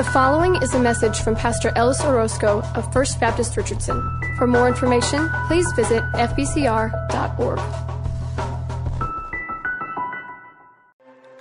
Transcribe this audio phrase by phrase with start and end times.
[0.00, 4.00] The following is a message from Pastor Ellis Orozco of First Baptist Richardson.
[4.38, 7.60] For more information, please visit fbcr.org.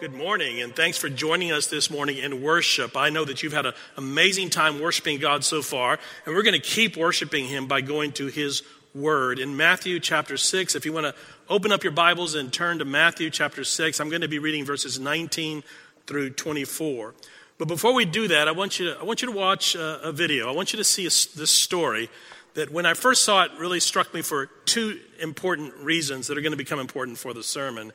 [0.01, 2.97] Good morning, and thanks for joining us this morning in worship.
[2.97, 6.51] I know that you've had an amazing time worshiping God so far, and we're going
[6.51, 8.61] to keep worshiping Him by going to His
[8.93, 9.39] Word.
[9.39, 11.15] In Matthew chapter 6, if you want to
[11.47, 14.65] open up your Bibles and turn to Matthew chapter 6, I'm going to be reading
[14.65, 15.63] verses 19
[16.07, 17.13] through 24.
[17.59, 20.07] But before we do that, I want you to, I want you to watch a,
[20.07, 20.49] a video.
[20.49, 22.09] I want you to see a, this story
[22.53, 26.41] that when I first saw it really struck me for two important reasons that are
[26.41, 27.91] going to become important for the sermon.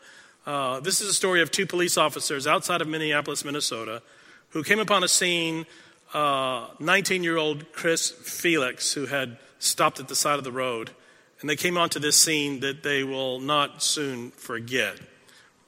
[0.46, 4.02] Uh, this is a story of two police officers outside of Minneapolis, Minnesota,
[4.50, 5.64] who came upon a scene
[6.12, 10.90] 19 uh, year old Chris Felix, who had stopped at the side of the road.
[11.40, 14.98] And they came onto this scene that they will not soon forget.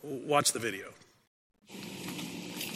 [0.03, 0.96] Watch the video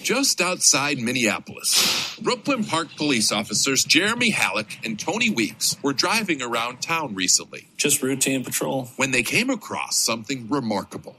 [0.02, 2.18] just outside Minneapolis.
[2.20, 7.69] Brooklyn Park police officers Jeremy Halleck and Tony Weeks were driving around town recently.
[7.77, 8.91] Just routine patrol.
[8.97, 11.16] When they came across something remarkable.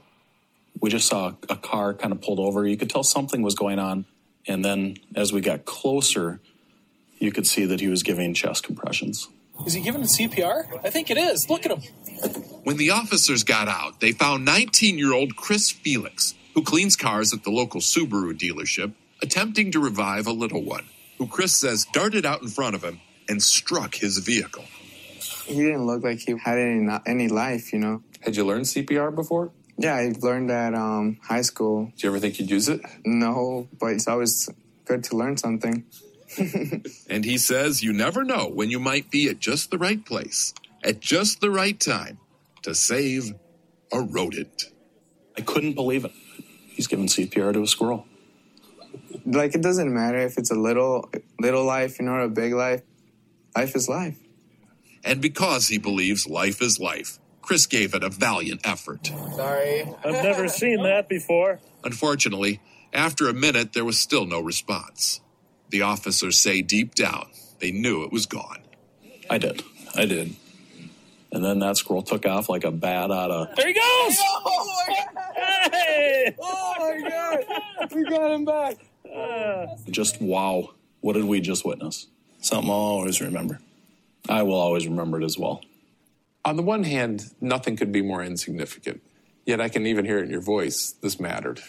[0.80, 2.66] We just saw a car kind of pulled over.
[2.66, 4.04] You could tell something was going on.
[4.46, 6.40] And then as we got closer,
[7.18, 9.28] you could see that he was giving chest compressions.
[9.66, 10.80] Is he giving CPR?
[10.84, 11.48] I think it is.
[11.48, 11.82] Look at him.
[12.64, 17.32] When the officers got out, they found 19 year old Chris Felix who cleans cars
[17.32, 20.84] at the local Subaru dealership, attempting to revive a little one,
[21.18, 24.64] who Chris says darted out in front of him and struck his vehicle.
[25.46, 28.02] He didn't look like he had any any life, you know.
[28.20, 29.50] Had you learned CPR before?
[29.78, 31.86] Yeah, I learned at um, high school.
[31.96, 32.80] Do you ever think you'd use it?
[33.04, 34.48] No, but it's always
[34.84, 35.84] good to learn something.
[37.08, 40.54] and he says you never know when you might be at just the right place,
[40.82, 42.18] at just the right time
[42.62, 43.34] to save
[43.92, 44.64] a rodent.
[45.36, 46.12] I couldn't believe it.
[46.82, 48.08] He's giving CPR to a squirrel.
[49.24, 52.54] Like it doesn't matter if it's a little little life, you know, or a big
[52.54, 52.82] life.
[53.54, 54.18] Life is life.
[55.04, 59.12] And because he believes life is life, Chris gave it a valiant effort.
[59.36, 59.82] Sorry.
[60.04, 61.60] I've never seen that before.
[61.84, 62.60] Unfortunately,
[62.92, 65.20] after a minute, there was still no response.
[65.68, 67.28] The officers say deep down
[67.60, 68.58] they knew it was gone.
[69.30, 69.62] I did.
[69.94, 70.34] I did.
[71.32, 73.56] And then that squirrel took off like a bat out of.
[73.56, 74.18] There he goes!
[74.44, 75.72] Oh my god!
[75.72, 76.36] Hey!
[76.40, 77.92] Oh my god!
[77.94, 78.76] We got him back.
[79.10, 80.70] Uh, just wow.
[81.00, 82.06] What did we just witness?
[82.40, 83.60] Something I'll always remember.
[84.28, 85.62] I will always remember it as well.
[86.44, 89.00] On the one hand, nothing could be more insignificant.
[89.46, 90.92] Yet I can even hear it in your voice.
[91.00, 91.60] This mattered.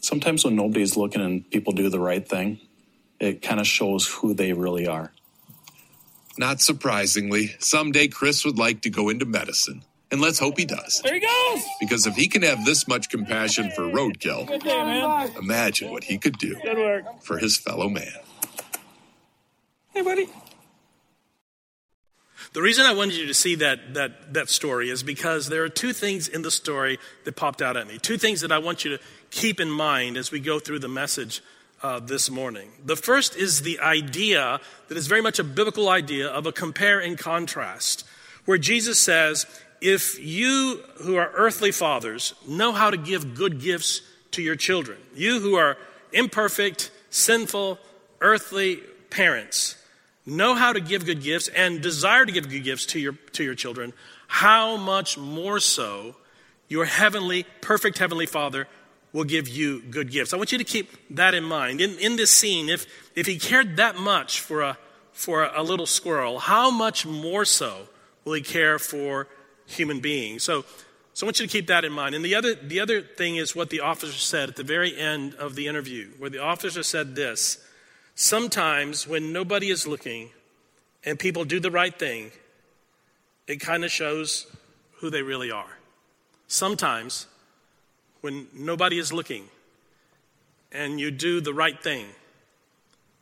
[0.00, 2.60] Sometimes when nobody's looking and people do the right thing,
[3.20, 5.12] it kind of shows who they really are.
[6.38, 9.82] Not surprisingly, someday Chris would like to go into medicine.
[10.10, 11.00] And let's hope he does.
[11.02, 11.64] There he goes!
[11.80, 16.38] Because if he can have this much compassion for roadkill, day, imagine what he could
[16.38, 16.56] do
[17.22, 18.12] for his fellow man.
[19.92, 20.28] Hey, buddy.
[22.52, 25.68] The reason I wanted you to see that, that, that story is because there are
[25.68, 27.98] two things in the story that popped out at me.
[27.98, 30.88] Two things that I want you to keep in mind as we go through the
[30.88, 31.42] message
[31.82, 32.70] uh, this morning.
[32.84, 37.00] The first is the idea that is very much a biblical idea of a compare
[37.00, 38.06] and contrast,
[38.44, 39.46] where Jesus says,
[39.80, 44.00] if you who are earthly fathers know how to give good gifts
[44.32, 45.76] to your children, you who are
[46.12, 47.78] imperfect, sinful,
[48.20, 49.76] earthly parents,
[50.24, 53.44] know how to give good gifts and desire to give good gifts to your, to
[53.44, 53.92] your children,
[54.26, 56.16] how much more so
[56.68, 58.66] your heavenly, perfect heavenly Father
[59.12, 60.32] will give you good gifts.
[60.32, 61.80] I want you to keep that in mind.
[61.80, 64.78] In, in this scene, if, if he cared that much for a,
[65.12, 67.88] for a, a little squirrel, how much more so
[68.24, 69.28] will he care for
[69.66, 70.42] human beings?
[70.42, 70.64] So,
[71.14, 72.14] so I want you to keep that in mind.
[72.14, 75.34] And the other, the other thing is what the officer said at the very end
[75.36, 77.58] of the interview, where the officer said this
[78.14, 80.30] Sometimes when nobody is looking
[81.04, 82.32] and people do the right thing,
[83.46, 84.46] it kind of shows
[84.96, 85.78] who they really are.
[86.48, 87.26] Sometimes
[88.26, 89.44] when nobody is looking
[90.72, 92.06] and you do the right thing,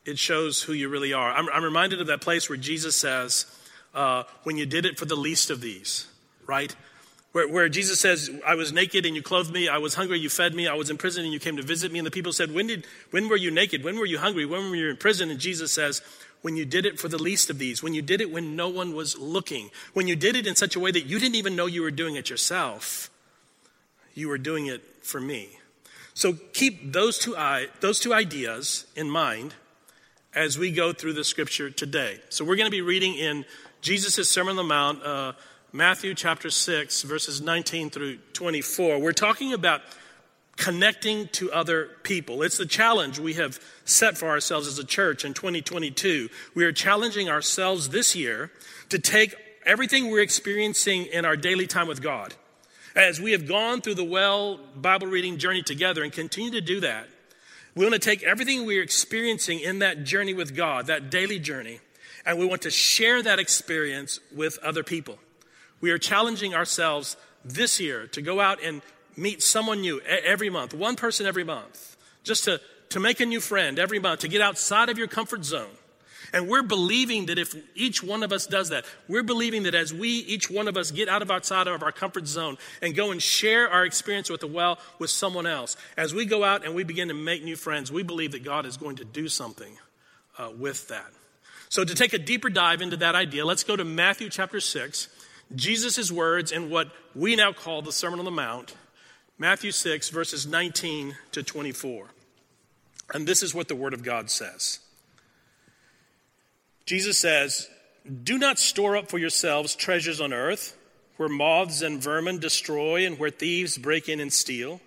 [0.06, 1.30] it shows who you really are.
[1.30, 3.44] I'm, I'm reminded of that place where Jesus says,
[3.94, 6.06] uh, when you did it for the least of these,
[6.46, 6.74] right?
[7.32, 10.30] Where, where, Jesus says, I was naked and you clothed me, I was hungry, you
[10.30, 11.98] fed me, I was in prison and you came to visit me.
[11.98, 13.84] And the people said, When did when were you naked?
[13.84, 14.46] When were you hungry?
[14.46, 15.30] When were you in prison?
[15.30, 16.00] And Jesus says,
[16.40, 18.70] When you did it for the least of these, when you did it when no
[18.70, 21.56] one was looking, when you did it in such a way that you didn't even
[21.56, 23.10] know you were doing it yourself,
[24.14, 25.48] you were doing it for me.
[26.14, 27.36] So keep those two,
[27.80, 29.54] those two ideas in mind
[30.34, 32.20] as we go through the scripture today.
[32.28, 33.44] So we're going to be reading in
[33.80, 35.32] Jesus' Sermon on the Mount, uh,
[35.72, 38.98] Matthew chapter 6, verses 19 through 24.
[38.98, 39.82] We're talking about
[40.56, 42.42] connecting to other people.
[42.42, 46.28] It's the challenge we have set for ourselves as a church in 2022.
[46.54, 48.52] We are challenging ourselves this year
[48.90, 49.34] to take
[49.66, 52.34] everything we're experiencing in our daily time with God.
[52.94, 56.80] As we have gone through the well Bible reading journey together and continue to do
[56.80, 57.08] that,
[57.74, 61.80] we want to take everything we're experiencing in that journey with God, that daily journey,
[62.24, 65.18] and we want to share that experience with other people.
[65.80, 68.80] We are challenging ourselves this year to go out and
[69.16, 72.60] meet someone new every month, one person every month, just to,
[72.90, 75.66] to make a new friend every month, to get outside of your comfort zone.
[76.34, 79.94] And we're believing that if each one of us does that, we're believing that as
[79.94, 83.12] we, each one of us, get out of outside of our comfort zone and go
[83.12, 86.74] and share our experience with the well with someone else, as we go out and
[86.74, 89.78] we begin to make new friends, we believe that God is going to do something
[90.36, 91.06] uh, with that.
[91.68, 95.08] So, to take a deeper dive into that idea, let's go to Matthew chapter 6,
[95.54, 98.74] Jesus' words in what we now call the Sermon on the Mount.
[99.38, 102.08] Matthew 6, verses 19 to 24.
[103.12, 104.80] And this is what the Word of God says
[106.86, 107.68] Jesus says,
[108.22, 110.76] Do not store up for yourselves treasures on earth,
[111.16, 114.80] where moths and vermin destroy and where thieves break in and steal.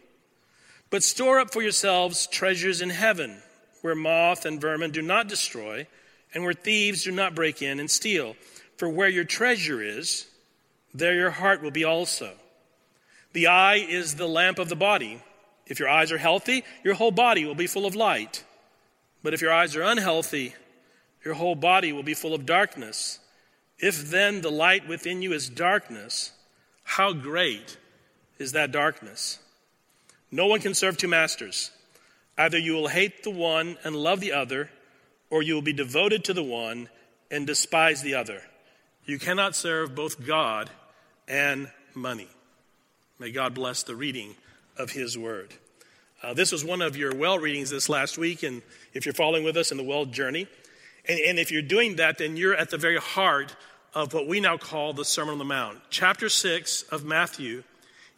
[0.90, 3.42] But store up for yourselves treasures in heaven,
[3.82, 5.88] where moth and vermin do not destroy,
[6.34, 8.36] and where thieves do not break in and steal.
[8.78, 10.28] For where your treasure is,
[10.94, 12.32] there your heart will be also.
[13.34, 15.22] The eye is the lamp of the body.
[15.66, 18.44] If your eyes are healthy, your whole body will be full of light.
[19.24, 20.56] But if your eyes are unhealthy,
[21.24, 23.20] your whole body will be full of darkness.
[23.80, 26.32] If then the light within you is darkness,
[26.84, 27.78] how great
[28.40, 29.40] is that darkness?
[30.32, 31.72] No one can serve two masters.
[32.38, 34.70] Either you will hate the one and love the other,
[35.30, 36.90] or you will be devoted to the one
[37.32, 38.42] and despise the other.
[39.06, 40.70] You cannot serve both God
[41.28, 42.28] and money.
[43.20, 44.36] May God bless the reading
[44.78, 45.54] of His Word.
[46.22, 48.62] Uh, this was one of your well readings this last week, and
[48.94, 50.48] if you're following with us in the well journey,
[51.08, 53.56] and, and if you're doing that, then you're at the very heart
[53.94, 55.80] of what we now call the Sermon on the Mount.
[55.90, 57.64] Chapter 6 of Matthew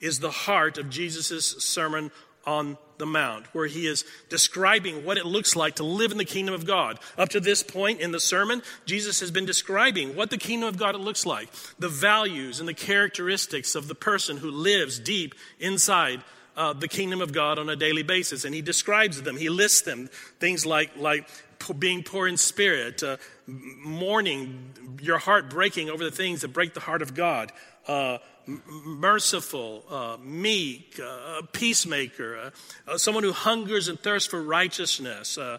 [0.02, 2.12] is the heart of Jesus' Sermon
[2.46, 6.26] on the Mount, where he is describing what it looks like to live in the
[6.26, 7.00] kingdom of God.
[7.18, 10.78] Up to this point in the sermon, Jesus has been describing what the kingdom of
[10.78, 16.22] God looks like, the values and the characteristics of the person who lives deep inside
[16.58, 18.44] uh, the kingdom of God on a daily basis.
[18.44, 20.10] And he describes them, he lists them,
[20.40, 21.30] things like, like
[21.78, 23.18] being poor in spirit, uh,
[23.48, 27.52] mourning, your heart breaking over the things that break the heart of God.
[27.88, 28.20] Uh,
[28.66, 32.50] merciful, uh, meek, uh, peacemaker, uh,
[32.92, 35.58] uh, someone who hungers and thirsts for righteousness, uh,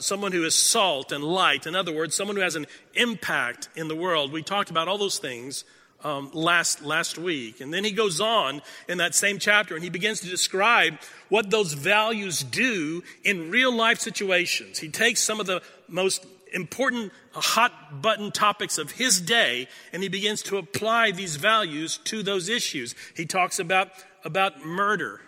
[0.00, 1.66] someone who is salt and light.
[1.66, 4.32] In other words, someone who has an impact in the world.
[4.32, 5.64] We talked about all those things
[6.04, 7.60] um, last, last week.
[7.60, 11.50] And then he goes on in that same chapter and he begins to describe what
[11.50, 14.78] those values do in real life situations.
[14.78, 20.08] He takes some of the most important hot button topics of his day and he
[20.08, 22.94] begins to apply these values to those issues.
[23.16, 23.88] He talks about,
[24.24, 25.20] about murder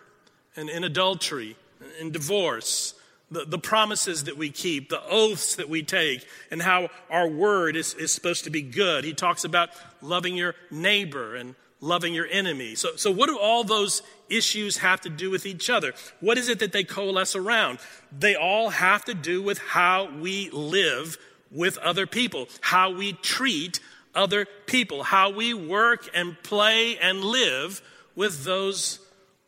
[0.56, 1.56] and, and adultery
[2.00, 2.94] and divorce,
[3.30, 7.76] the, the promises that we keep, the oaths that we take, and how our word
[7.76, 9.04] is, is supposed to be good.
[9.04, 12.74] He talks about loving your neighbor and loving your enemy.
[12.74, 15.92] So, so what do all those issues have to do with each other?
[16.20, 17.78] What is it that they coalesce around?
[18.16, 21.18] They all have to do with how we live
[21.50, 23.80] with other people, how we treat
[24.14, 27.82] other people, how we work and play and live
[28.14, 29.00] with those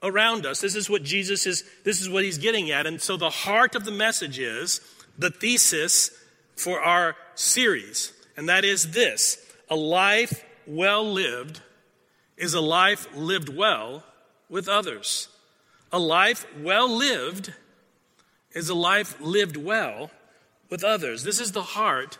[0.07, 0.61] around us.
[0.61, 2.87] This is what Jesus is, this is what he's getting at.
[2.87, 4.81] And so the heart of the message is
[5.19, 6.11] the thesis
[6.57, 11.61] for our series, and that is this a life well lived
[12.37, 14.05] is a life lived well
[14.49, 15.29] with others.
[15.93, 17.53] A life well lived
[18.53, 20.11] is a life lived well
[20.69, 21.23] with others.
[21.23, 22.19] This is the heart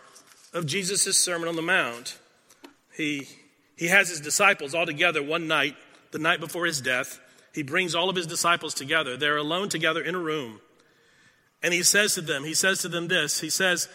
[0.53, 2.17] of Jesus' Sermon on the Mount.
[2.95, 3.27] He,
[3.75, 5.75] he has his disciples all together one night,
[6.11, 7.19] the night before his death.
[7.57, 9.17] He brings all of his disciples together.
[9.17, 10.61] They're alone together in a room.
[11.63, 13.89] And he says to them, he says to them this, he says,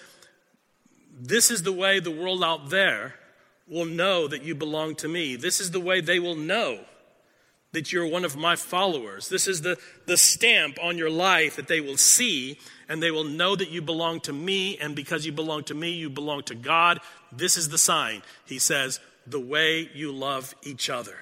[1.17, 3.15] This is the way the world out there
[3.69, 5.37] will know that you belong to me.
[5.37, 6.81] This is the way they will know
[7.71, 9.29] that you're one of my followers.
[9.29, 13.23] This is the, the stamp on your life that they will see, and they will
[13.23, 16.57] know that you belong to me, and because you belong to me, you belong to
[16.57, 16.99] God.
[17.31, 18.23] This is the sign.
[18.45, 21.17] He says, the way you love each other.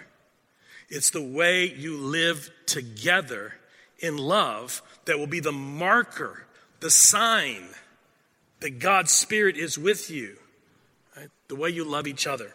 [0.91, 3.55] It's the way you live together
[4.01, 6.47] in love that will be the marker,
[6.81, 7.69] the sign
[8.61, 10.37] that God's Spirit is with you.
[11.17, 11.29] Right?
[11.49, 12.55] The way you love each other.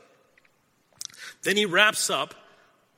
[1.44, 2.36] Then he wraps up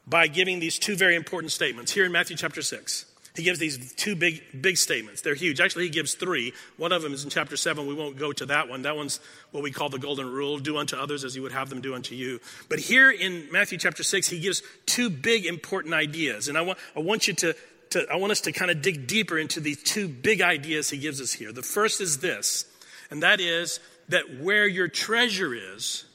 [0.07, 3.05] by giving these two very important statements here in Matthew chapter 6.
[3.37, 5.21] He gives these two big, big statements.
[5.21, 5.61] They're huge.
[5.61, 6.53] Actually, he gives three.
[6.75, 7.87] One of them is in chapter 7.
[7.87, 8.81] We won't go to that one.
[8.81, 9.19] That one's
[9.51, 11.95] what we call the golden rule do unto others as you would have them do
[11.95, 12.39] unto you.
[12.67, 16.47] But here in Matthew chapter 6, he gives two big, important ideas.
[16.47, 17.55] And I want, I want you to,
[17.91, 20.97] to, I want us to kind of dig deeper into these two big ideas he
[20.97, 21.53] gives us here.
[21.53, 22.65] The first is this,
[23.09, 23.79] and that is
[24.09, 26.05] that where your treasure is,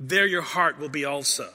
[0.00, 1.48] there your heart will be also.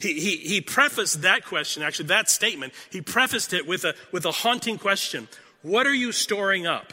[0.00, 4.24] He, he, he prefaced that question, actually, that statement, he prefaced it with a, with
[4.24, 5.28] a haunting question
[5.62, 6.92] What are you storing up?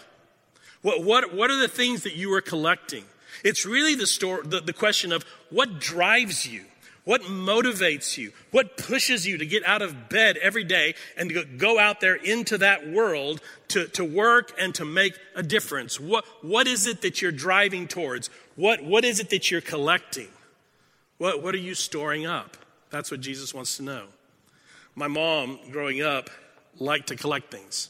[0.82, 3.06] What, what, what are the things that you are collecting?
[3.44, 6.64] It's really the, store, the, the question of what drives you,
[7.04, 11.44] what motivates you, what pushes you to get out of bed every day and to
[11.44, 16.00] go out there into that world to, to work and to make a difference.
[16.00, 18.30] What, what is it that you're driving towards?
[18.56, 20.30] What, what is it that you're collecting?
[21.18, 22.58] What, what are you storing up?
[22.96, 24.06] That's what Jesus wants to know.
[24.96, 26.30] My mom, growing up,
[26.80, 27.90] liked to collect things.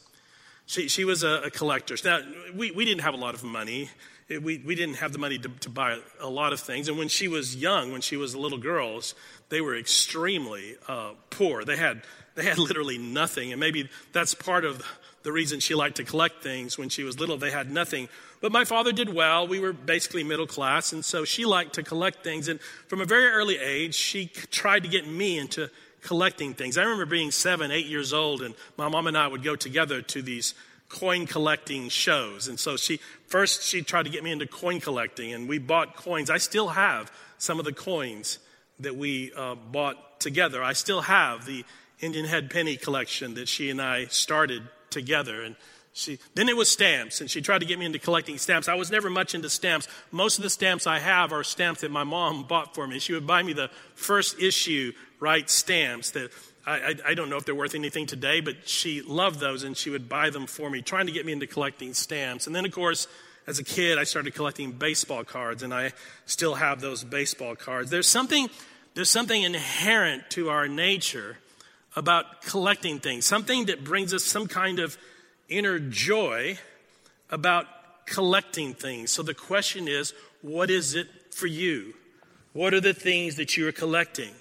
[0.66, 1.96] She, she was a, a collector.
[2.04, 2.22] Now,
[2.56, 3.92] we, we didn't have a lot of money.
[4.28, 6.88] We, we didn't have the money to, to buy a lot of things.
[6.88, 9.00] And when she was young, when she was a little girl,
[9.50, 11.64] they were extremely uh, poor.
[11.64, 12.02] They had,
[12.34, 13.52] they had literally nothing.
[13.52, 14.84] And maybe that's part of
[15.22, 16.80] the reason she liked to collect things.
[16.80, 18.10] When she was little, they had nothing.
[18.42, 19.48] But my father did well.
[19.48, 20.94] We were basically middle class.
[20.94, 22.48] And so she liked to collect things.
[22.48, 25.70] And from a very early age, she tried to get me into
[26.02, 26.78] collecting things.
[26.78, 30.02] I remember being seven, eight years old, and my mom and I would go together
[30.04, 30.54] to these
[30.88, 32.48] coin collecting shows.
[32.48, 35.96] And so she first she tried to get me into coin collecting, and we bought
[35.96, 36.30] coins.
[36.30, 38.38] I still have some of the coins
[38.80, 40.64] that we uh, bought together.
[40.64, 41.66] I still have the
[42.00, 45.42] Indian head penny collection that she and I started together.
[45.42, 45.56] And
[45.98, 48.68] she, then it was stamps, and she tried to get me into collecting stamps.
[48.68, 49.88] I was never much into stamps.
[50.12, 53.00] Most of the stamps I have are stamps that my mom bought for me.
[53.00, 56.32] She would buy me the first issue, right, stamps that
[56.68, 59.78] I, I, I don't know if they're worth anything today, but she loved those, and
[59.78, 62.46] she would buy them for me, trying to get me into collecting stamps.
[62.46, 63.08] And then, of course,
[63.48, 65.94] as a kid, I started collecting baseball cards, and I
[66.26, 67.90] still have those baseball cards.
[67.90, 68.50] There's something,
[68.96, 71.38] there's something inherent to our nature
[71.96, 74.98] about collecting things, something that brings us some kind of
[75.50, 76.58] inner joy
[77.30, 77.68] about
[78.06, 79.12] collecting things.
[79.12, 81.94] So the question is, what is it for you?
[82.54, 84.34] What are the things that you are collecting?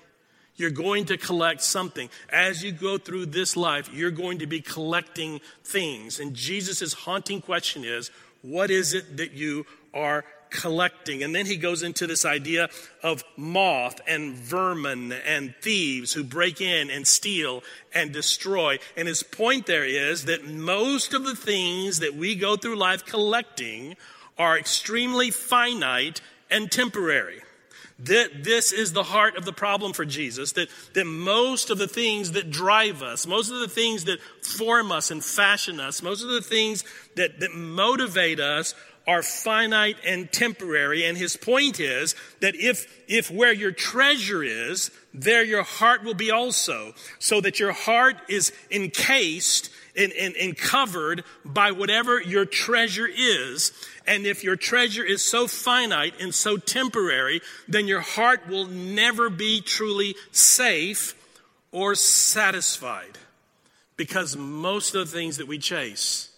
[0.56, 2.08] You're going to collect something.
[2.30, 6.20] As you go through this life, you're going to be collecting things.
[6.20, 8.10] And Jesus' haunting question is,
[8.42, 11.22] what is it that you are collecting.
[11.22, 12.68] And then he goes into this idea
[13.02, 18.78] of moth and vermin and thieves who break in and steal and destroy.
[18.96, 23.04] And his point there is that most of the things that we go through life
[23.04, 23.96] collecting
[24.38, 26.20] are extremely finite
[26.50, 27.40] and temporary.
[28.00, 31.86] That this is the heart of the problem for Jesus, that, that most of the
[31.86, 36.22] things that drive us, most of the things that form us and fashion us, most
[36.22, 36.82] of the things
[37.14, 38.74] that, that motivate us
[39.06, 41.04] are finite and temporary.
[41.04, 46.14] And his point is that if, if where your treasure is, there your heart will
[46.14, 46.94] be also.
[47.18, 53.72] So that your heart is encased and, and, and covered by whatever your treasure is.
[54.06, 59.30] And if your treasure is so finite and so temporary, then your heart will never
[59.30, 61.14] be truly safe
[61.72, 63.18] or satisfied.
[63.96, 66.30] Because most of the things that we chase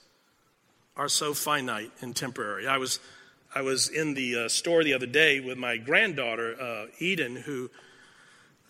[0.97, 2.67] are so finite and temporary.
[2.67, 3.01] I was,
[3.55, 7.71] I was in the uh, store the other day with my granddaughter, uh, Eden, who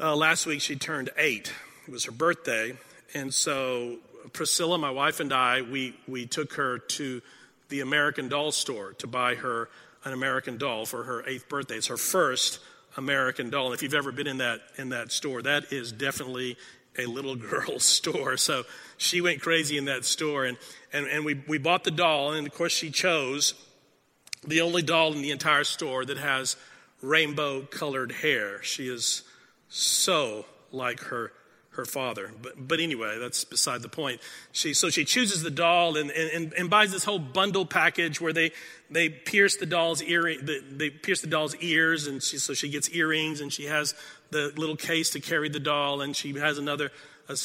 [0.00, 1.52] uh, last week she turned eight.
[1.87, 2.75] It was her birthday.
[3.14, 3.99] And so
[4.33, 7.23] Priscilla, my wife, and I, we, we took her to
[7.68, 9.68] the American Doll store to buy her
[10.04, 11.75] an American doll for her eighth birthday.
[11.75, 12.61] It's her first
[12.97, 13.66] American doll.
[13.66, 16.56] And if you've ever been in that, in that store, that is definitely
[16.99, 18.37] a little girl's store.
[18.37, 18.65] So
[18.97, 20.45] she went crazy in that store.
[20.45, 20.59] And,
[20.93, 22.33] and, and we, we bought the doll.
[22.33, 23.55] And of course, she chose
[24.47, 26.57] the only doll in the entire store that has
[27.03, 28.62] rainbow colored hair.
[28.62, 29.23] She is
[29.69, 31.33] so like her
[31.76, 32.33] her father.
[32.43, 34.21] But, but anyway, that's beside the point.
[34.53, 38.33] She, so she chooses the doll and, and, and buys this whole bundle package where
[38.33, 38.50] they,
[38.91, 42.07] they pierce the doll's ear, they pierce the doll's ears.
[42.07, 43.95] And she, so she gets earrings and she has
[44.30, 46.00] the little case to carry the doll.
[46.00, 46.90] And she has another,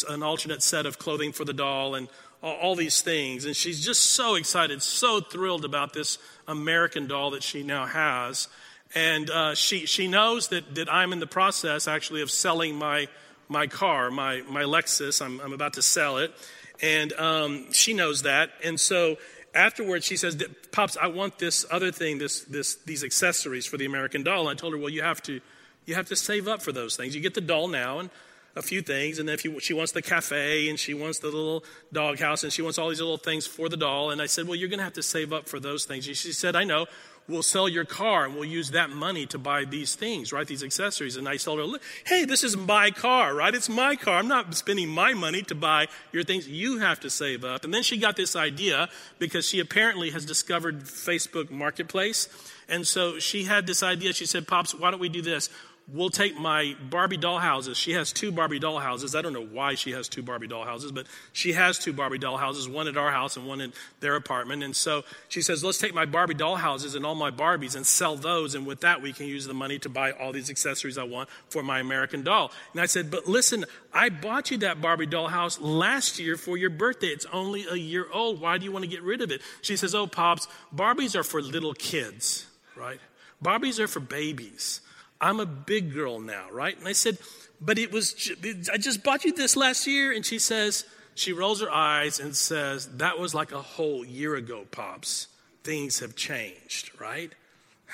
[0.09, 2.07] an alternate set of clothing for the doll and
[2.41, 3.45] all, these things.
[3.45, 8.47] And she's just so excited, so thrilled about this American doll that she now has.
[8.95, 13.07] And uh, she, she knows that, that I'm in the process actually of selling my
[13.51, 15.21] my car, my, my Lexus.
[15.23, 16.33] I'm, I'm about to sell it.
[16.81, 18.49] And um, she knows that.
[18.63, 19.17] And so
[19.53, 23.85] afterwards, she says, Pops, I want this other thing, this, this, these accessories for the
[23.85, 24.47] American doll.
[24.47, 25.41] And I told her, well, you have to,
[25.85, 27.15] you have to save up for those things.
[27.15, 28.09] You get the doll now, and
[28.55, 29.19] a few things.
[29.19, 32.51] And then if you, she wants the cafe and she wants the little doghouse and
[32.51, 34.11] she wants all these little things for the doll.
[34.11, 36.07] And I said, Well, you're going to have to save up for those things.
[36.07, 36.87] And she said, I know.
[37.27, 40.45] We'll sell your car and we'll use that money to buy these things, right?
[40.45, 41.15] These accessories.
[41.17, 43.53] And I told her, Hey, this is my car, right?
[43.53, 44.17] It's my car.
[44.17, 46.49] I'm not spending my money to buy your things.
[46.49, 47.63] You have to save up.
[47.63, 52.27] And then she got this idea because she apparently has discovered Facebook Marketplace.
[52.67, 54.13] And so she had this idea.
[54.13, 55.49] She said, Pops, why don't we do this?
[55.93, 57.77] We'll take my Barbie doll houses.
[57.77, 59.15] She has two Barbie doll houses.
[59.15, 62.17] I don't know why she has two Barbie doll houses, but she has two Barbie
[62.17, 64.63] doll houses, one at our house and one in their apartment.
[64.63, 67.85] And so she says, let's take my Barbie doll houses and all my Barbies and
[67.85, 68.55] sell those.
[68.55, 71.29] And with that, we can use the money to buy all these accessories I want
[71.49, 72.51] for my American doll.
[72.73, 76.57] And I said, but listen, I bought you that Barbie doll house last year for
[76.57, 77.07] your birthday.
[77.07, 78.39] It's only a year old.
[78.39, 79.41] Why do you want to get rid of it?
[79.61, 82.45] She says, oh, Pops, Barbies are for little kids,
[82.75, 82.99] right?
[83.43, 84.81] Barbies are for babies.
[85.21, 86.77] I'm a big girl now, right?
[86.77, 87.19] And I said,
[87.61, 88.31] but it was,
[88.73, 90.11] I just bought you this last year.
[90.11, 94.35] And she says, she rolls her eyes and says, that was like a whole year
[94.35, 95.27] ago, Pops.
[95.63, 97.31] Things have changed, right?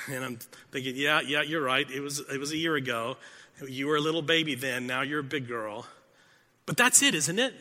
[0.10, 0.39] And I'm
[0.72, 1.89] thinking, yeah, yeah, you're right.
[1.91, 3.17] It was, it was a year ago.
[3.67, 4.88] You were a little baby then.
[4.88, 5.86] Now you're a big girl.
[6.65, 7.53] But that's it, isn't it?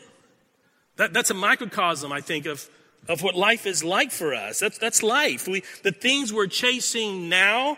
[0.95, 2.69] That, that's a microcosm, I think, of,
[3.09, 4.59] of what life is like for us.
[4.59, 5.47] That's, that's life.
[5.47, 7.77] We, the things we're chasing now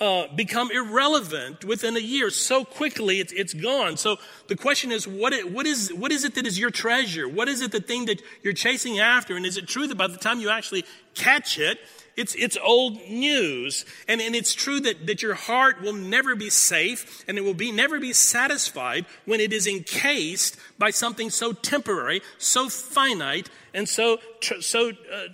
[0.00, 2.30] uh, become irrelevant within a year.
[2.30, 3.98] So quickly, it's, it's gone.
[3.98, 4.16] So
[4.48, 7.28] the question is, what, it, what, is, what is it that is your treasure?
[7.28, 9.36] What is it the thing that you're chasing after?
[9.36, 11.78] And is it true that by the time you actually catch it,
[12.16, 13.84] it's, it's old news.
[14.08, 17.54] And, and it's true that, that your heart will never be safe and it will
[17.54, 23.88] be, never be satisfied when it is encased by something so temporary, so finite, and
[23.88, 24.18] so,
[24.60, 25.28] so uh,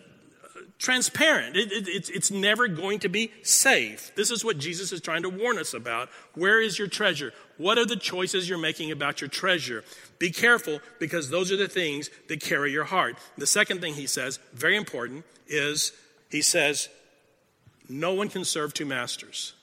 [0.79, 1.57] transparent.
[1.57, 4.15] It, it, it's, it's never going to be safe.
[4.15, 6.09] This is what Jesus is trying to warn us about.
[6.35, 7.33] Where is your treasure?
[7.57, 9.85] What are the choices you're making about your treasure?
[10.19, 13.17] Be careful because those are the things that carry your heart.
[13.39, 15.93] The second thing he says, very important, is
[16.31, 16.89] he says,
[17.89, 19.55] no one can serve two masters.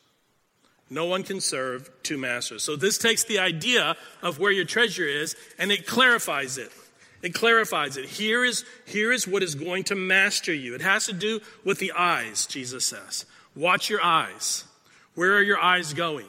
[0.90, 2.64] No one can serve two masters.
[2.64, 6.72] So this takes the idea of where your treasure is and it clarifies it.
[7.24, 8.06] It clarifies it.
[8.06, 10.76] Here is, here is what is going to master you.
[10.76, 13.26] It has to do with the eyes, Jesus says.
[13.56, 14.66] Watch your eyes.
[15.16, 16.26] Where are your eyes going?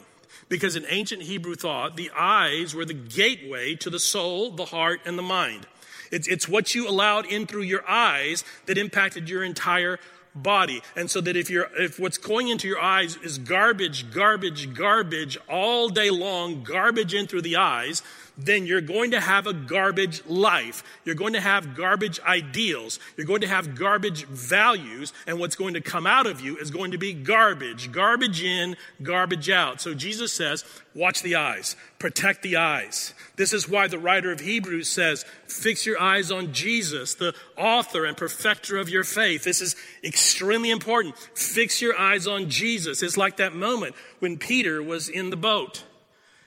[0.48, 5.00] Because in ancient Hebrew thought, the eyes were the gateway to the soul, the heart,
[5.04, 5.66] and the mind.
[6.12, 9.98] It's, it's what you allowed in through your eyes that impacted your entire
[10.34, 10.82] body.
[10.96, 15.38] And so that if you're, if what's going into your eyes is garbage, garbage, garbage
[15.48, 18.02] all day long, garbage in through the eyes,
[18.36, 20.82] then you're going to have a garbage life.
[21.04, 22.98] You're going to have garbage ideals.
[23.16, 25.12] You're going to have garbage values.
[25.26, 27.92] And what's going to come out of you is going to be garbage.
[27.92, 29.80] Garbage in, garbage out.
[29.80, 33.14] So Jesus says, watch the eyes, protect the eyes.
[33.36, 38.04] This is why the writer of Hebrews says, fix your eyes on Jesus, the author
[38.04, 39.44] and perfecter of your faith.
[39.44, 41.16] This is extremely important.
[41.34, 43.02] Fix your eyes on Jesus.
[43.02, 45.84] It's like that moment when Peter was in the boat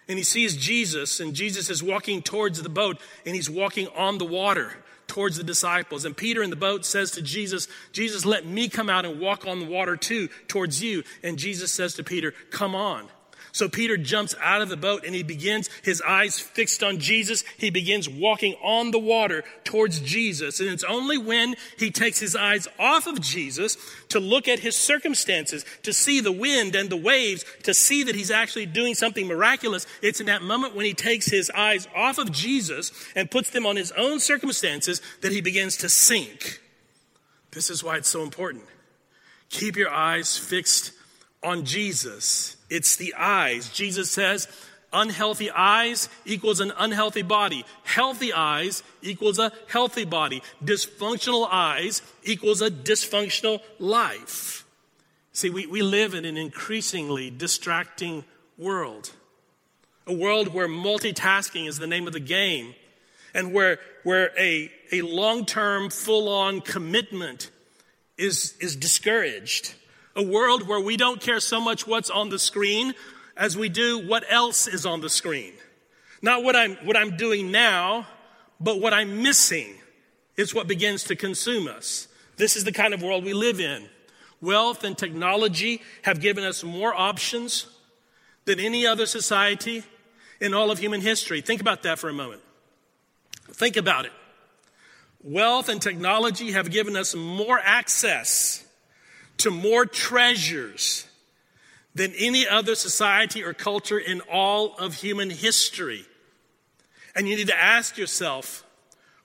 [0.07, 4.17] and he sees Jesus, and Jesus is walking towards the boat, and he's walking on
[4.17, 4.73] the water
[5.07, 6.05] towards the disciples.
[6.05, 9.47] And Peter in the boat says to Jesus, Jesus, let me come out and walk
[9.47, 11.03] on the water too, towards you.
[11.23, 13.07] And Jesus says to Peter, Come on.
[13.57, 17.43] So Peter jumps out of the boat and he begins, his eyes fixed on Jesus.
[17.57, 20.59] He begins walking on the water towards Jesus.
[20.59, 23.75] And it's only when he takes his eyes off of Jesus
[24.09, 28.13] to look at his circumstances, to see the wind and the waves, to see that
[28.13, 29.87] he's actually doing something miraculous.
[30.03, 33.65] It's in that moment when he takes his eyes off of Jesus and puts them
[33.65, 36.61] on his own circumstances that he begins to sink.
[37.51, 38.65] This is why it's so important.
[39.49, 40.91] Keep your eyes fixed
[41.43, 43.69] on Jesus it's the eyes.
[43.69, 44.47] Jesus says,
[44.91, 47.65] unhealthy eyes equals an unhealthy body.
[47.83, 50.41] Healthy eyes equals a healthy body.
[50.63, 54.65] Dysfunctional eyes equals a dysfunctional life.
[55.31, 58.23] See, we, we live in an increasingly distracting
[58.57, 59.11] world.
[60.07, 62.73] A world where multitasking is the name of the game
[63.33, 67.51] and where, where a, a long term, full on commitment
[68.17, 69.75] is, is discouraged
[70.17, 72.93] a world where we don't care so much what's on the screen
[73.37, 75.53] as we do what else is on the screen.
[76.21, 78.07] Not what I'm, what I'm doing now,
[78.59, 79.75] but what I'm missing
[80.35, 82.07] is what begins to consume us.
[82.35, 83.87] This is the kind of world we live in.
[84.41, 87.67] Wealth and technology have given us more options
[88.45, 89.83] than any other society
[90.41, 91.41] in all of human history.
[91.41, 92.41] Think about that for a moment.
[93.51, 94.11] Think about it.
[95.23, 98.66] Wealth and technology have given us more access
[99.37, 101.05] to more treasures
[101.95, 106.05] than any other society or culture in all of human history.
[107.15, 108.63] And you need to ask yourself,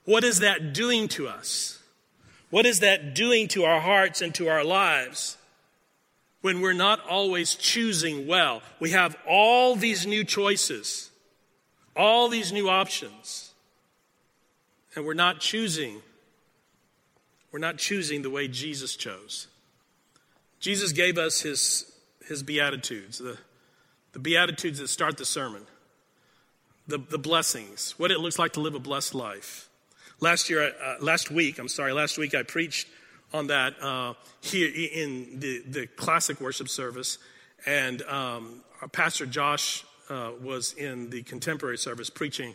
[0.05, 1.79] what is that doing to us?
[2.51, 5.37] What is that doing to our hearts and to our lives
[6.41, 8.63] when we're not always choosing well?
[8.81, 11.11] We have all these new choices,
[11.95, 13.53] all these new options,
[14.95, 16.03] and we're not choosing.
[17.51, 19.47] We're not choosing the way Jesus chose.
[20.63, 21.93] Jesus gave us his,
[22.29, 23.37] his Beatitudes, the,
[24.13, 25.67] the Beatitudes that start the sermon,
[26.87, 29.69] the, the blessings, what it looks like to live a blessed life.
[30.21, 32.87] Last year, uh, last week, I'm sorry, last week I preached
[33.33, 37.19] on that uh, here in the, the classic worship service,
[37.67, 42.55] and um, our pastor Josh uh, was in the contemporary service preaching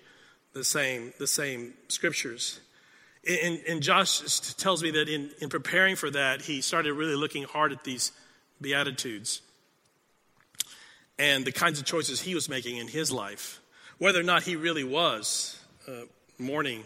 [0.53, 2.61] the same the same scriptures.
[3.27, 7.43] And, and Josh tells me that in, in preparing for that, he started really looking
[7.43, 8.13] hard at these
[8.61, 9.41] beatitudes
[11.19, 13.59] and the kinds of choices he was making in his life,
[13.97, 15.91] whether or not he really was uh,
[16.37, 16.83] mourning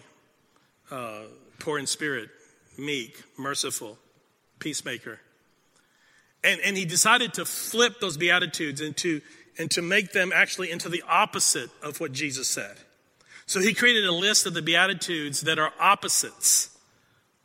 [0.89, 1.23] uh,
[1.59, 2.29] poor in spirit,
[2.77, 3.97] meek, merciful,
[4.59, 5.19] peacemaker.
[6.43, 9.21] And, and he decided to flip those Beatitudes into,
[9.59, 12.77] and to make them actually into the opposite of what Jesus said.
[13.51, 16.69] So he created a list of the Beatitudes that are opposites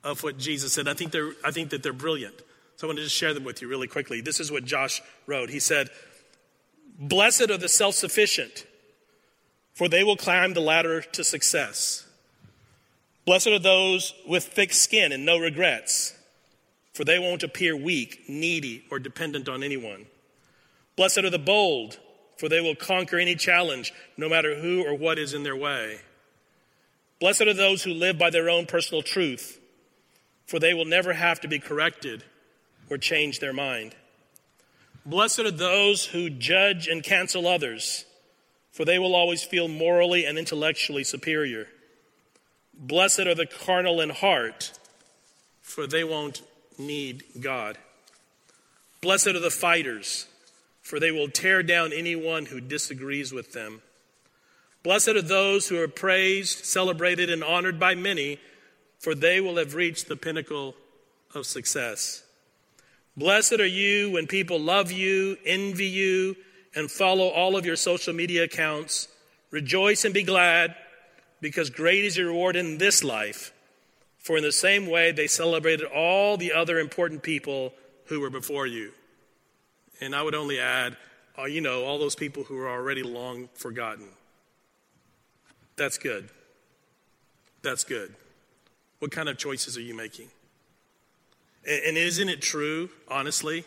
[0.04, 0.86] of what Jesus said.
[0.86, 2.42] I think, they're, I think that they're brilliant.
[2.76, 4.20] So I want to just share them with you really quickly.
[4.20, 5.50] This is what Josh wrote.
[5.50, 5.88] He said,
[6.96, 8.66] Blessed are the self sufficient,
[9.74, 12.06] for they will climb the ladder to success.
[13.24, 16.14] Blessed are those with thick skin and no regrets,
[16.94, 20.06] for they won't appear weak, needy, or dependent on anyone.
[20.94, 21.98] Blessed are the bold,
[22.36, 26.00] for they will conquer any challenge, no matter who or what is in their way.
[27.18, 29.58] Blessed are those who live by their own personal truth,
[30.46, 32.24] for they will never have to be corrected
[32.90, 33.94] or change their mind.
[35.06, 38.04] Blessed are those who judge and cancel others,
[38.70, 41.68] for they will always feel morally and intellectually superior.
[42.74, 44.78] Blessed are the carnal in heart,
[45.62, 46.42] for they won't
[46.78, 47.78] need God.
[49.00, 50.26] Blessed are the fighters,
[50.86, 53.82] for they will tear down anyone who disagrees with them.
[54.84, 58.38] Blessed are those who are praised, celebrated, and honored by many,
[59.00, 60.76] for they will have reached the pinnacle
[61.34, 62.22] of success.
[63.16, 66.36] Blessed are you when people love you, envy you,
[66.76, 69.08] and follow all of your social media accounts.
[69.50, 70.76] Rejoice and be glad
[71.40, 73.52] because great is your reward in this life.
[74.18, 77.72] For in the same way, they celebrated all the other important people
[78.04, 78.92] who were before you.
[80.00, 80.96] And I would only add,
[81.38, 84.08] uh, you know, all those people who are already long forgotten.
[85.76, 86.28] That's good.
[87.62, 88.14] That's good.
[88.98, 90.28] What kind of choices are you making?
[91.66, 93.64] And, and isn't it true, honestly,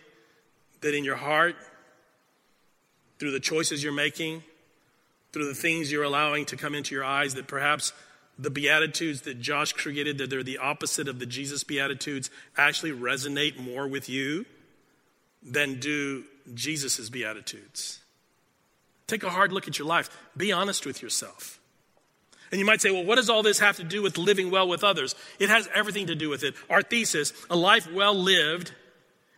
[0.82, 1.56] that in your heart,
[3.20, 4.44] through the choices you're making,
[5.32, 7.94] through the things you're allowing to come into your eyes, that perhaps
[8.38, 13.58] the Beatitudes that Josh created, that they're the opposite of the Jesus Beatitudes, actually resonate
[13.58, 14.46] more with you
[15.44, 16.24] than do
[16.54, 18.00] Jesus' Beatitudes.
[19.08, 20.10] Take a hard look at your life.
[20.38, 21.60] Be honest with yourself.
[22.52, 24.68] And you might say, well, what does all this have to do with living well
[24.68, 25.16] with others?
[25.40, 26.56] It has everything to do with it.
[26.70, 28.74] Our thesis a life well lived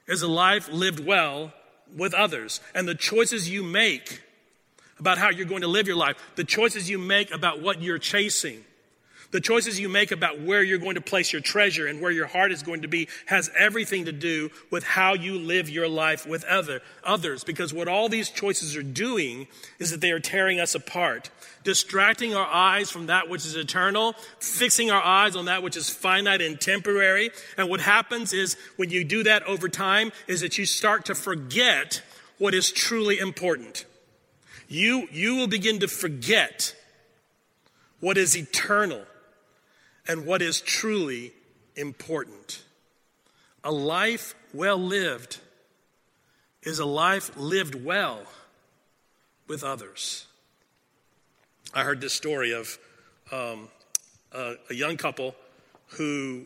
[0.07, 1.53] is a life lived well
[1.95, 2.61] with others.
[2.73, 4.21] And the choices you make
[4.99, 7.97] about how you're going to live your life, the choices you make about what you're
[7.97, 8.63] chasing,
[9.31, 12.27] the choices you make about where you're going to place your treasure and where your
[12.27, 16.27] heart is going to be has everything to do with how you live your life
[16.27, 17.43] with other, others.
[17.43, 19.47] Because what all these choices are doing
[19.79, 21.29] is that they are tearing us apart,
[21.63, 25.89] distracting our eyes from that which is eternal, fixing our eyes on that which is
[25.89, 27.31] finite and temporary.
[27.57, 31.15] And what happens is when you do that over time is that you start to
[31.15, 32.01] forget
[32.37, 33.85] what is truly important
[34.71, 36.73] you, you will begin to forget
[37.99, 39.03] what is eternal
[40.07, 41.33] and what is truly
[41.75, 42.63] important.
[43.63, 45.39] A life well lived
[46.63, 48.23] is a life lived well
[49.47, 50.27] with others.
[51.73, 52.77] I heard this story of
[53.31, 53.69] um,
[54.31, 55.35] a, a young couple
[55.87, 56.45] who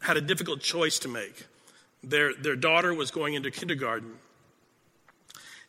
[0.00, 1.46] had a difficult choice to make.
[2.02, 4.18] Their, their daughter was going into kindergarten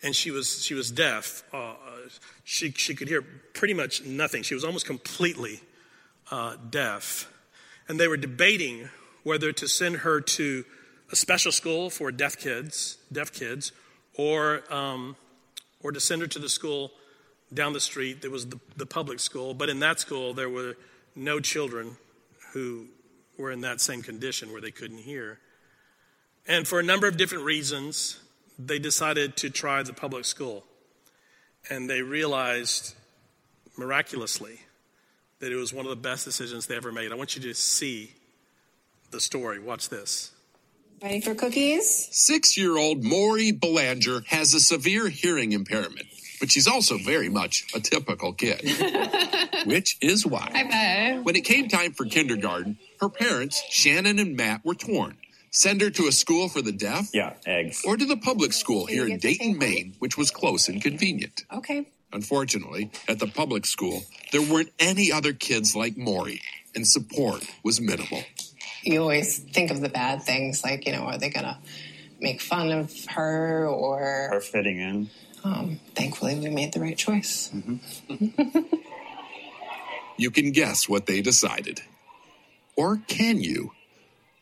[0.05, 1.43] and she was she was deaf.
[1.51, 1.73] Uh, uh,
[2.43, 4.43] she she could hear pretty much nothing.
[4.43, 5.61] She was almost completely
[6.31, 7.31] uh, deaf,
[7.87, 8.89] and they were debating
[9.23, 10.65] whether to send her to
[11.11, 13.71] a special school for deaf kids, deaf kids,
[14.17, 15.15] or um,
[15.81, 16.91] or to send her to the school
[17.53, 18.21] down the street.
[18.21, 20.75] that was the, the public school, but in that school there were
[21.15, 21.97] no children
[22.53, 22.87] who
[23.37, 25.39] were in that same condition where they couldn't hear.
[26.47, 28.19] And for a number of different reasons,
[28.57, 30.63] they decided to try the public school.
[31.69, 32.95] And they realized
[33.77, 34.59] miraculously
[35.39, 37.11] that it was one of the best decisions they ever made.
[37.11, 38.11] I want you to see
[39.11, 39.59] the story.
[39.59, 40.31] Watch this.
[41.01, 42.07] Ready for cookies?
[42.11, 46.07] Six year old Maury Belanger has a severe hearing impairment,
[46.39, 48.61] but she's also very much a typical kid.
[49.65, 51.23] Which is why, I bet.
[51.23, 55.17] when it came time for kindergarten, her parents, Shannon and Matt, were torn.
[55.51, 57.83] Send her to a school for the deaf Yeah, eggs.
[57.85, 59.57] or to the public school here in Dayton.
[59.57, 61.45] Maine, which was close and convenient.
[61.51, 61.87] Okay.
[62.15, 66.41] Unfortunately, at the public school, there weren't any other kids like Maury,
[66.73, 68.23] and support was minimal.
[68.83, 71.57] You always think of the bad things, like, you know, are they going to
[72.19, 74.29] make fun of her or.
[74.31, 75.09] Are fitting in.
[75.43, 77.51] Um, thankfully, we made the right choice.
[80.17, 81.81] You can guess what they decided.
[82.77, 83.71] Or can you?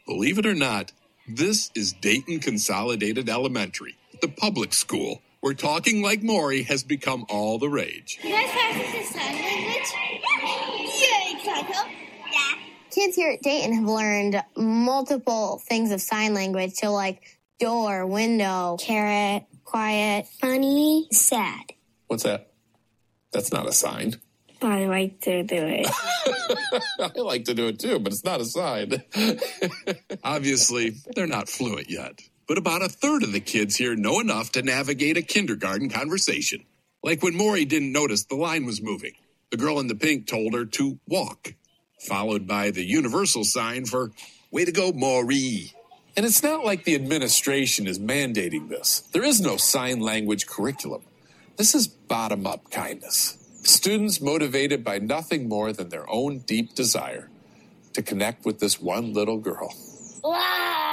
[0.05, 0.91] Believe it or not,
[1.27, 7.59] this is Dayton Consolidated Elementary, the public school, where talking like Maury has become all
[7.59, 8.17] the rage.
[8.23, 9.93] You guys practice the sign language?
[11.01, 11.97] Yeah, exactly.
[12.31, 12.53] Yeah.
[12.89, 18.77] Kids here at Dayton have learned multiple things of sign language, so like door, window,
[18.79, 21.73] carrot, quiet, funny, sad.
[22.07, 22.53] What's that?
[23.33, 24.15] That's not a sign.
[24.61, 25.89] I like to do it.
[27.01, 29.03] I like to do it too, but it's not a sign.
[30.23, 34.51] Obviously, they're not fluent yet, but about a third of the kids here know enough
[34.53, 36.65] to navigate a kindergarten conversation.
[37.03, 39.13] Like when Maury didn't notice the line was moving.
[39.51, 41.55] The girl in the pink told her to walk,
[41.99, 44.11] followed by the universal sign for
[44.51, 45.73] way to go, Maury.
[46.17, 49.01] And it's not like the administration is mandating this.
[49.13, 51.03] There is no sign language curriculum.
[51.57, 53.37] This is bottom up kindness.
[53.63, 57.29] Students motivated by nothing more than their own deep desire
[57.93, 59.73] to connect with this one little girl.
[60.23, 60.92] wow.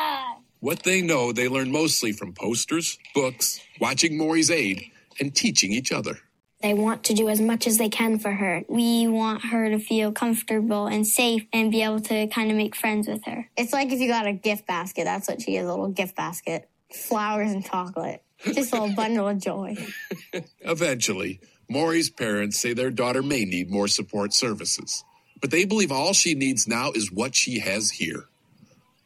[0.60, 5.90] What they know, they learn mostly from posters, books, watching Maury's aid, and teaching each
[5.90, 6.18] other.
[6.62, 8.62] They want to do as much as they can for her.
[8.68, 12.76] We want her to feel comfortable and safe and be able to kind of make
[12.76, 13.48] friends with her.
[13.56, 15.04] It's like if you got a gift basket.
[15.04, 16.68] That's what she is, a little gift basket.
[16.92, 18.22] Flowers and chocolate.
[18.44, 19.76] Just a little bundle of joy.
[20.60, 25.04] Eventually, Maury's parents say their daughter may need more support services,
[25.40, 28.26] but they believe all she needs now is what she has here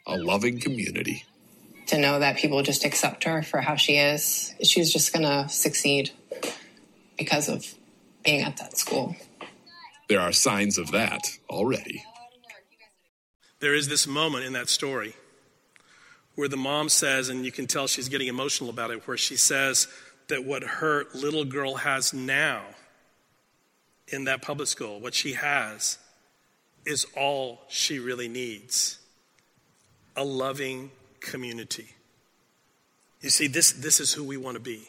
[0.06, 1.24] a loving community.
[1.88, 5.48] To know that people just accept her for how she is, she's just going to
[5.48, 6.10] succeed
[7.18, 7.66] because of
[8.24, 9.14] being at that school.
[10.08, 12.02] There are signs of that already.
[13.60, 15.14] There is this moment in that story
[16.34, 19.36] where the mom says, and you can tell she's getting emotional about it, where she
[19.36, 19.86] says
[20.28, 22.62] that what her little girl has now
[24.08, 25.98] in that public school, what she has,
[26.86, 28.98] is all she really needs
[30.16, 30.90] a loving
[31.24, 31.88] community.
[33.20, 34.88] You see, this, this is who we want to be.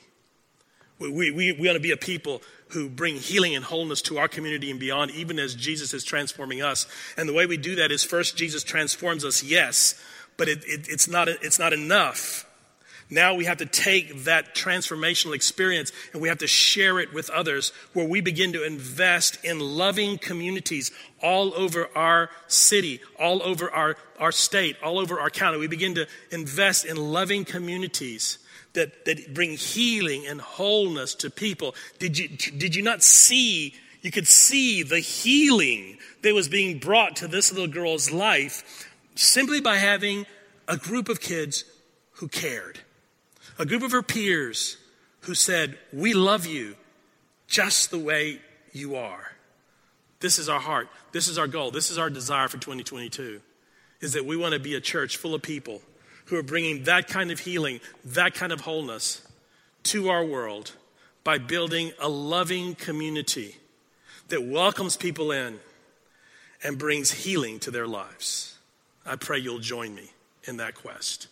[0.99, 4.27] We, we, we want to be a people who bring healing and wholeness to our
[4.27, 6.87] community and beyond, even as Jesus is transforming us.
[7.17, 10.01] And the way we do that is first, Jesus transforms us, yes,
[10.37, 12.45] but it, it, it's, not, it's not enough.
[13.09, 17.29] Now we have to take that transformational experience and we have to share it with
[17.29, 20.91] others where we begin to invest in loving communities
[21.21, 25.59] all over our city, all over our, our state, all over our county.
[25.59, 28.39] We begin to invest in loving communities
[28.73, 31.75] that, that bring healing and wholeness to people.
[31.99, 33.75] Did you, did you not see?
[34.01, 39.61] You could see the healing that was being brought to this little girl's life simply
[39.61, 40.25] by having
[40.67, 41.65] a group of kids
[42.13, 42.79] who cared
[43.57, 44.77] a group of her peers
[45.21, 46.75] who said, We love you
[47.47, 48.39] just the way
[48.71, 49.31] you are.
[50.19, 50.89] This is our heart.
[51.11, 51.71] This is our goal.
[51.71, 53.41] This is our desire for 2022
[54.01, 55.81] is that we want to be a church full of people
[56.25, 59.25] who are bringing that kind of healing, that kind of wholeness
[59.83, 60.71] to our world
[61.23, 63.55] by building a loving community
[64.29, 65.59] that welcomes people in
[66.63, 68.57] and brings healing to their lives.
[69.05, 70.09] I pray you'll join me
[70.43, 71.27] in that quest.